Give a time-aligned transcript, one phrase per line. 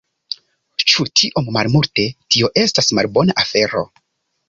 [0.93, 2.09] Ĉu tiom malmulte...
[2.37, 3.89] tio estas malbona afero